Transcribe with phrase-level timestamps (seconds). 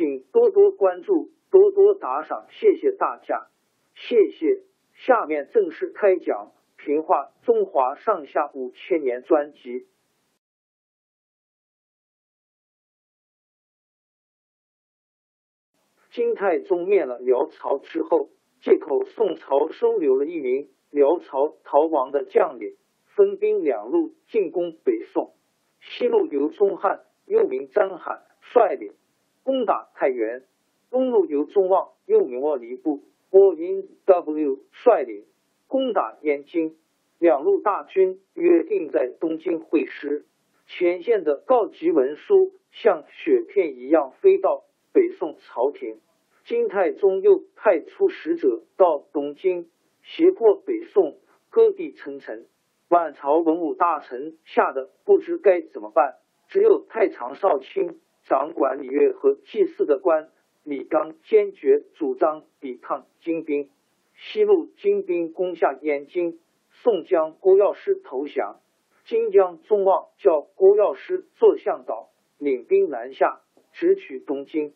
[0.00, 3.48] 请多多关注，多多打赏，谢谢大家，
[3.94, 4.62] 谢谢。
[4.94, 9.86] 下面正式开讲《评话中华上下五千年》专辑。
[16.12, 18.30] 金太宗灭了辽朝之后，
[18.62, 25.34] 借口宋朝收留了一名辽朝逃亡的将领，分兵两路进攻北宋。
[25.82, 28.94] 西路由钟汉，又名张翰率领。
[29.42, 30.42] 攻打太原，
[30.90, 35.24] 东路由宗望又名沃离部，波音 W 率领
[35.66, 36.76] 攻打燕京，
[37.18, 40.26] 两路大军约定在东京会师。
[40.66, 46.00] 前线的告急文书像雪片一样飞到北宋朝廷，
[46.44, 49.68] 金太宗又派出使者到东京，
[50.02, 51.18] 胁迫北宋
[51.48, 52.46] 割地称臣。
[52.88, 56.16] 满朝文武大臣吓得不知该怎么办，
[56.48, 58.00] 只有太常少卿。
[58.24, 60.28] 掌管礼乐和祭祀的官
[60.62, 63.70] 李纲坚决主张抵抗金兵。
[64.14, 66.38] 西路金兵攻下燕京，
[66.70, 68.60] 宋江郭药师投降。
[69.04, 73.40] 金将宗望叫郭药师做向导，领兵南下，
[73.72, 74.74] 直取东京。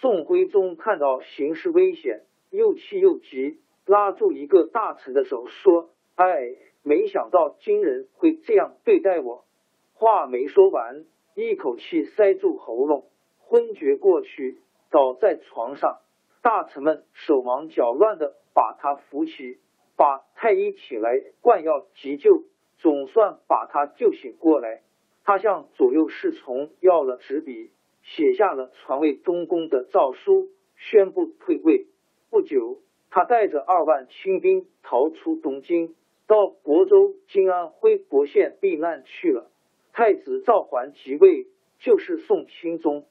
[0.00, 9.44] 宋徽宗看到形势危险，又气又急，拉住一个大臣的手说：“哎，没想到金人会这样对待我。”
[9.94, 11.04] 话没说完。
[11.40, 13.04] 一口气塞住喉咙，
[13.38, 14.58] 昏厥过去，
[14.90, 16.00] 倒在床上。
[16.42, 19.58] 大臣们手忙脚乱的把他扶起，
[19.96, 22.42] 把太医请来灌药急救，
[22.78, 24.82] 总算把他救醒过来。
[25.22, 27.70] 他向左右侍从要了纸笔，
[28.02, 31.86] 写下了传位东宫的诏书，宣布退位。
[32.30, 35.94] 不久，他带着二万清兵逃出东京，
[36.26, 39.52] 到亳州金安徽亳县避难去了。
[39.98, 41.48] 太子赵桓即位，
[41.80, 43.08] 就是宋钦宗。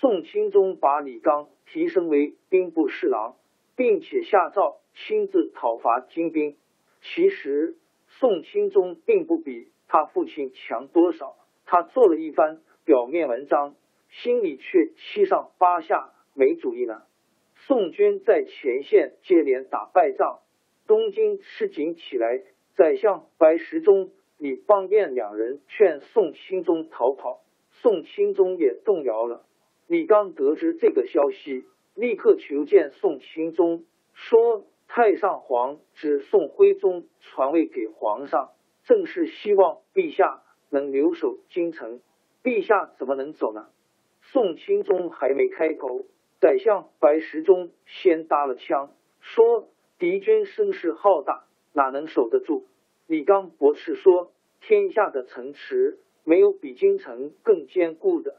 [0.00, 3.36] 宋钦宗把李纲提升为兵部侍郎，
[3.76, 6.56] 并且下诏亲自讨伐金兵。
[7.02, 7.76] 其实
[8.08, 13.74] 宋钦宗并不比他父亲强多少，他做了一番表面文章，
[14.08, 17.02] 心里却七上八下没主意呢。
[17.56, 20.38] 宋军在前线接连打败仗，
[20.86, 22.40] 东京吃紧起来，
[22.74, 24.10] 宰相白石中。
[24.42, 29.44] 李邦彦两人劝宋钦宗逃跑，宋钦宗也动摇了。
[29.86, 31.64] 李刚得知这个消息，
[31.94, 38.50] 立刻求见宋钦宗，说：“太上皇指宋徽宗传位给皇上，
[38.82, 42.00] 正是希望陛下能留守京城。
[42.42, 43.68] 陛下怎么能走呢？”
[44.32, 46.04] 宋钦宗还没开口，
[46.40, 48.90] 宰相白石中先搭了枪，
[49.20, 49.68] 说
[50.00, 52.66] ：“敌军声势浩大，哪能守得住？”
[53.12, 54.32] 李刚博士说
[54.66, 58.36] ：“天下的城池没有比京城更坚固的。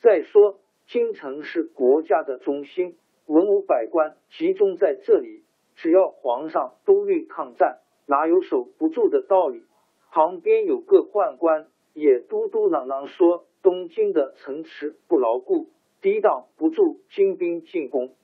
[0.00, 5.42] 再说，京城是国家的中心，文武百官集中在这里，
[5.76, 9.62] 只要皇上都虑抗战，哪有守不住的道理？”
[10.10, 15.68] 旁边有个宦官也嘟嘟囔囔说：“东京的城池不牢固，
[16.00, 18.14] 抵挡不住金兵进攻。”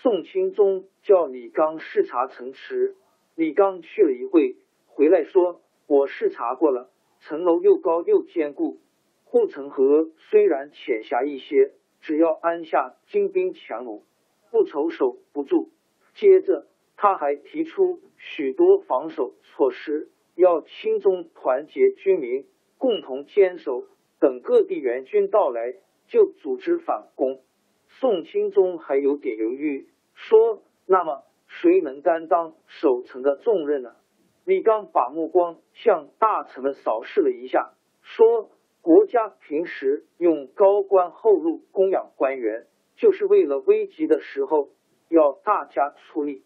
[0.00, 2.96] 宋钦宗叫李纲视察城池，
[3.34, 4.56] 李纲去了一会。
[4.94, 6.90] 回来说，我视察过了，
[7.20, 8.78] 城楼又高又坚固，
[9.24, 11.72] 护城河虽然浅狭一些，
[12.02, 14.02] 只要安下精兵强弩，
[14.50, 15.70] 不愁守不住。
[16.14, 16.66] 接着，
[16.96, 22.46] 他还提出许多防守措施，要亲中团结军民，
[22.76, 23.86] 共同坚守。
[24.20, 25.74] 等各地援军到来，
[26.06, 27.40] 就组织反攻。
[27.88, 33.96] 宋钦宗还有点犹豫，说：“那么谁能担当守城的重任呢？”
[34.44, 38.50] 李刚把目光向大臣们扫视了一下，说
[38.82, 42.66] ：“国家平时用高官厚禄供养官员，
[42.96, 44.70] 就是为了危急的时候
[45.08, 46.42] 要大家出力。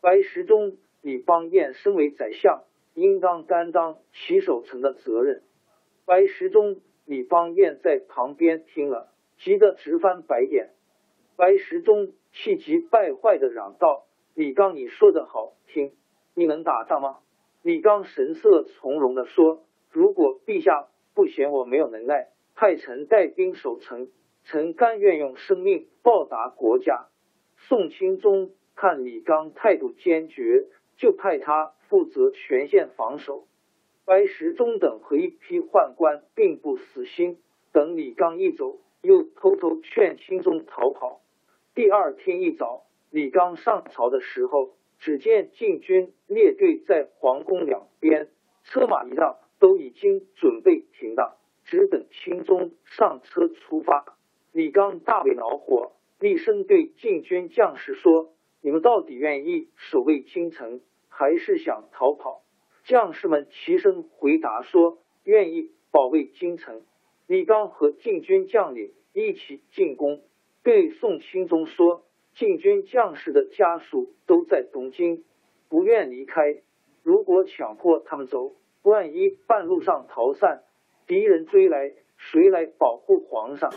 [0.00, 5.42] 白石中、李邦彦身为宰相，应当担当起守城的责任。”
[6.06, 6.80] 白石中。
[7.08, 10.70] 李邦彦在旁边听了，急得直翻白眼。
[11.36, 15.92] 白石中气急败坏的嚷道：“李刚，你说的好听，
[16.36, 17.18] 你能打仗吗？”
[17.62, 24.08] 李刚神色从容的说：“如果陛下不嫌我没有能耐，派臣带兵守城，
[24.44, 27.08] 臣甘愿用生命报答国家。”
[27.58, 30.66] 宋钦宗看李刚态度坚决，
[30.96, 33.48] 就派他负责全线防守。
[34.04, 37.38] 白石中等和一批宦官并不死心，
[37.72, 41.22] 等李刚一走，又偷偷劝钦宗逃跑。
[41.74, 48.28] 第二天一早，李刚上朝的时候，只见禁军列队在皇宫两边，
[48.64, 54.16] 车马一让都已经准备停当，只等钦宗上车出发。
[54.52, 62.42] 李刚大为恼火，厉声对禁军将士说：“你们到底愿意守卫京城，还是想逃跑？”
[62.84, 66.82] 将士们齐声回答说：“愿意保卫京城。”
[67.26, 70.22] 李刚和禁军将领一起进攻，
[70.62, 72.05] 对宋钦宗说
[72.36, 75.24] ：“禁军将士的家属都在东京，
[75.70, 76.62] 不愿离开。
[77.02, 78.52] 如果强迫他们走，
[78.82, 80.62] 万一半路上逃散，
[81.06, 83.72] 敌人追来，谁来保护皇上？”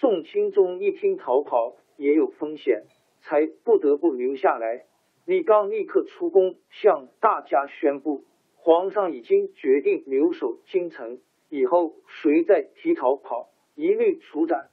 [0.00, 2.84] 宋钦宗一听逃跑也有风险，
[3.20, 4.86] 才不得不留下来。
[5.26, 8.24] 李刚立刻出宫，向大家宣布。
[8.56, 11.18] 皇上已经决定留守京城，
[11.50, 14.70] 以后谁再提逃跑，一律处斩。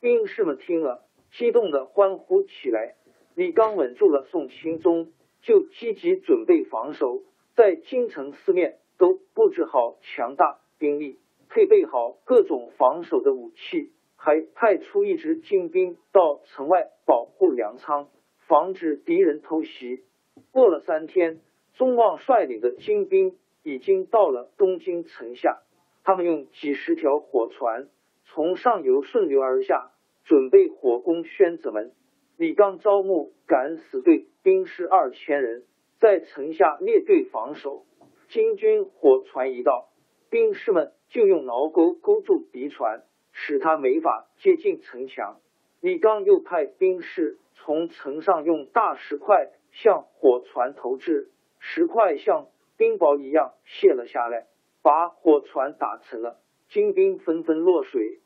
[0.00, 2.94] 兵士们听了，激动的欢呼起来。
[3.34, 5.12] 李刚稳住了宋钦宗，
[5.42, 7.22] 就积极准备防守，
[7.54, 11.18] 在京城四面都布置好强大兵力，
[11.48, 18.08] 配备好各种防守的武器，还派出一支精兵到城外保护粮仓，
[18.46, 20.04] 防止敌人偷袭。
[20.50, 21.40] 过了三天。
[21.74, 25.62] 宗望率领的精兵已经到了东京城下，
[26.04, 27.88] 他们用几十条火船
[28.26, 29.90] 从上游顺流而下，
[30.24, 31.92] 准备火攻宣子门。
[32.36, 35.64] 李刚招募敢死队兵士二千人，
[35.98, 37.84] 在城下列队防守。
[38.28, 39.88] 金军火船一到，
[40.30, 43.02] 兵士们就用牢钩勾住敌船，
[43.32, 45.40] 使他没法接近城墙。
[45.80, 51.30] 李刚又派兵士从城上用大石块向火船投掷。
[51.58, 52.46] 石块像
[52.78, 54.46] 冰雹一样卸了下来，
[54.82, 56.38] 把火船打沉了，
[56.70, 58.20] 金兵纷纷落水。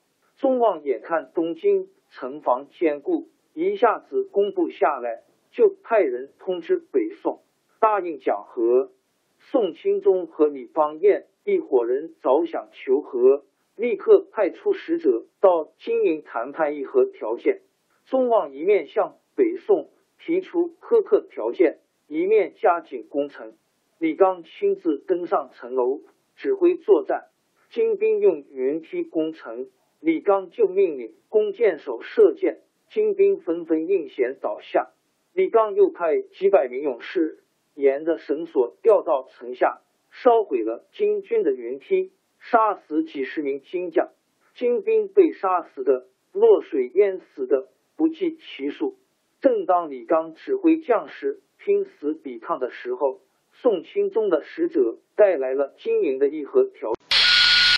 [0.45, 7.41] 宗望眼看东京城防坚固，一下子攻不下来，就派人通知北宋，
[7.81, 8.93] 答应讲和。
[9.39, 17.63] 宋钦宗和李邦彦一伙人早想求和，立刻派出使者到金营谈判议和条件。
[18.05, 21.79] 宗望一面向北宋提出苛刻条件。
[22.07, 23.55] 一面加紧攻城，
[23.99, 26.03] 李刚亲自登上城楼
[26.37, 27.29] 指挥作战。
[27.71, 29.69] 金兵用云梯攻城，
[30.05, 34.91] 李刚就命令弓箭手射箭，金兵纷纷应弦倒下。
[35.33, 37.39] 李刚又派几百名勇士
[37.75, 39.81] 沿着绳索吊到城下，
[40.11, 44.11] 烧毁了金军的云梯，杀死几十名金将。
[44.55, 48.99] 金兵被杀死的、落水淹死的不计其数。
[49.41, 51.41] 正当李刚指挥将士。
[51.57, 53.21] 拼死抵抗的时候，
[53.53, 56.93] 宋钦宗的使者带来了金营的议和条。